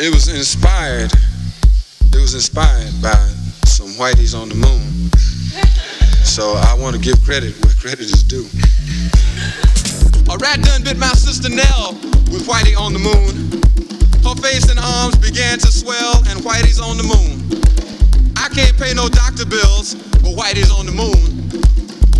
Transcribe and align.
it 0.00 0.08
was 0.08 0.28
inspired. 0.28 1.12
It 2.08 2.16
was 2.16 2.32
inspired 2.32 2.96
by 3.02 3.20
some 3.68 3.92
whiteys 4.00 4.32
on 4.32 4.48
the 4.48 4.56
moon. 4.56 5.12
So 6.24 6.56
I 6.56 6.72
want 6.72 6.96
to 6.96 7.00
give 7.00 7.20
credit 7.20 7.52
where 7.60 7.74
credit 7.76 8.08
is 8.08 8.24
due. 8.24 8.48
A 10.32 10.40
rat 10.40 10.64
done 10.64 10.84
bit 10.84 10.96
my 10.96 11.12
sister 11.12 11.52
Nell 11.52 11.92
with 12.32 12.48
Whitey 12.48 12.72
on 12.80 12.96
the 12.96 13.02
moon. 13.04 13.60
Her 14.24 14.32
face 14.40 14.72
and 14.72 14.80
arms 14.80 15.20
began 15.20 15.58
to 15.58 15.68
swell, 15.68 16.24
and 16.32 16.40
Whitey's 16.40 16.80
on 16.80 16.96
the 16.96 17.04
moon. 17.04 17.60
I 18.40 18.48
can't 18.48 18.76
pay 18.80 18.94
no 18.94 19.08
doctor 19.08 19.44
bills, 19.44 20.00
but 20.24 20.32
Whitey's 20.32 20.72
on 20.72 20.88
the 20.88 20.96
moon. 20.96 21.60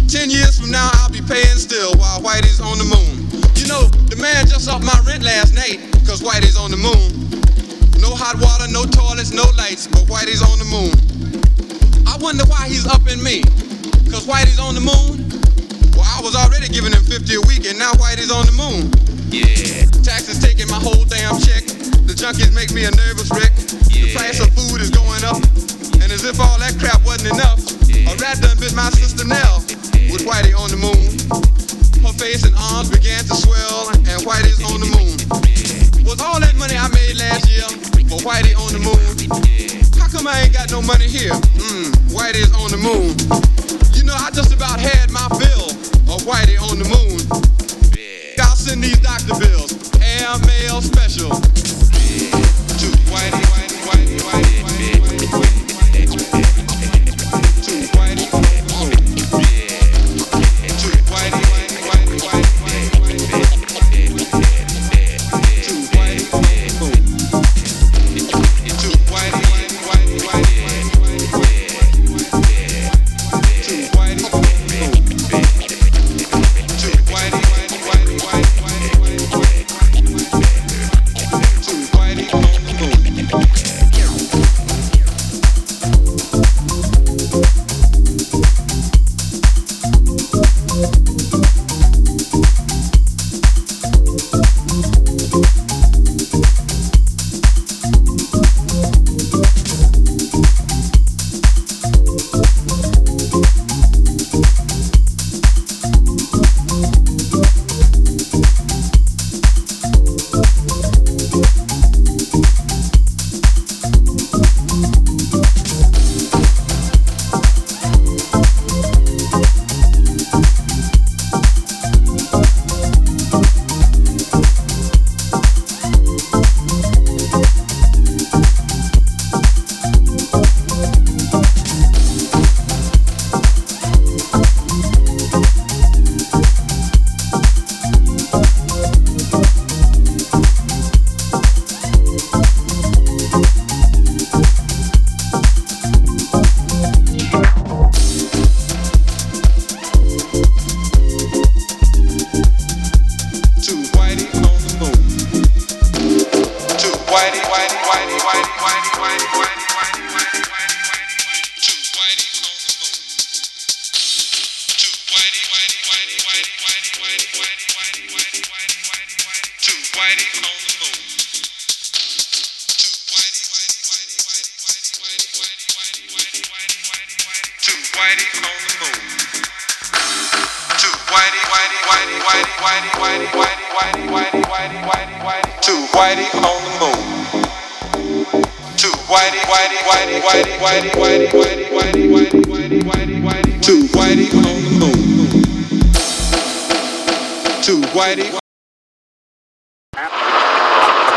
Ten 0.05 0.29
years 0.29 0.61
from 0.61 0.71
now, 0.71 0.91
I'll 1.01 1.09
be 1.09 1.25
paying 1.25 1.57
still 1.57 1.97
while 1.97 2.21
Whitey's 2.21 2.61
on 2.61 2.77
the 2.77 2.85
moon. 2.85 3.25
You 3.57 3.69
know, 3.73 3.89
the 4.13 4.17
man 4.21 4.45
just 4.45 4.69
off 4.69 4.85
my 4.85 5.01
rent 5.09 5.23
last 5.23 5.55
night, 5.55 5.81
cause 6.05 6.21
Whitey's 6.21 6.59
on 6.59 6.71
the 6.71 6.77
moon. 6.77 7.40
No 8.01 8.17
hot 8.17 8.41
water, 8.41 8.67
no 8.73 8.89
toilets, 8.89 9.31
no 9.31 9.45
lights, 9.57 9.87
but 9.87 10.09
Whitey's 10.09 10.41
on 10.41 10.57
the 10.57 10.69
moon. 10.69 10.97
I 12.09 12.17
wonder 12.17 12.45
why 12.49 12.67
he's 12.67 12.89
up 12.89 13.05
in 13.07 13.23
me. 13.23 13.45
Cause 14.09 14.27
Whitey's 14.27 14.59
on 14.59 14.75
the 14.75 14.83
moon. 14.83 15.29
Well, 15.95 16.09
I 16.09 16.19
was 16.25 16.35
already 16.35 16.67
giving 16.73 16.91
him 16.91 17.05
50 17.05 17.29
a 17.37 17.43
week 17.47 17.69
and 17.69 17.79
now 17.79 17.93
Whitey's 18.01 18.33
on 18.33 18.49
the 18.49 18.57
moon. 18.57 18.91
Yeah. 19.31 19.87
Taxes 20.03 20.43
taking 20.43 20.67
my 20.67 20.81
whole 20.81 21.05
damn 21.07 21.39
check. 21.39 21.63
The 22.09 22.17
junkies 22.17 22.51
make 22.51 22.73
me 22.75 22.89
a 22.89 22.91
nervous 22.91 23.31
wreck. 23.31 23.53
Yeah. 23.93 24.11
The 24.11 24.15
price 24.17 24.41
of 24.41 24.51
food 24.57 24.81
is 24.81 24.91
going 24.91 25.23
up. 25.23 25.39
And 26.03 26.11
as 26.11 26.25
if 26.25 26.41
all 26.41 26.59
that 26.59 26.75
crap 26.81 27.05
wasn't 27.05 27.37
enough, 27.39 27.63
yeah. 27.87 28.11
a 28.11 28.17
rat 28.19 28.41
done 28.43 28.59
bit 28.59 28.75
my 28.75 28.91
sister 28.91 29.23
Nell 29.29 29.63
with 30.11 30.27
Whitey 30.27 30.57
on 30.57 30.73
the 30.73 30.81
moon. 30.81 31.80
Her 32.01 32.13
face 32.17 32.45
and 32.45 32.55
arms 32.57 32.91
began 32.91 33.25
to 33.25 33.35
swell, 33.35 33.91
and 33.93 34.19
Whitey's 34.25 34.61
on 34.65 34.81
the 34.81 34.89
moon. 34.89 35.17
Was 36.05 36.21
all 36.21 36.41
that 36.41 36.57
money 36.57 36.77
I 36.77 36.89
made 36.89 37.17
last 37.17 37.45
year 37.49 37.69
for 38.09 38.19
Whitey 38.25 38.57
on 38.57 38.73
the 38.73 38.81
moon? 38.81 38.99
How 40.01 40.09
come 40.09 40.27
I 40.27 40.41
ain't 40.43 40.53
got 40.53 40.71
no 40.71 40.81
money 40.83 41.07
here? 41.07 41.33
Mmm, 41.61 41.93
Whitey's 42.11 42.53
on 42.57 42.73
the 42.73 42.81
moon. 42.81 43.15
You 43.95 44.05
know, 44.05 44.17
I 44.17 44.31
just 44.33 44.53
about 44.53 44.81
had 44.81 45.11
my 45.13 45.29
fill 45.37 45.71
of 46.09 46.25
Whitey 46.25 46.57
on 46.59 46.79
the 46.81 46.89
moon. 46.89 47.21
I'll 48.41 48.57
send 48.57 48.83
these 48.83 48.99
doctor 49.01 49.39
bills, 49.39 49.77
air 50.01 50.39
mail 50.49 50.81
special. 50.81 51.31
To 51.31 52.87
Whitey, 53.13 53.45
Whitey, 53.45 53.79
Whitey, 53.87 54.19
Whitey, 54.25 54.65
Whitey, 54.65 55.27
Whitey. 55.29 55.50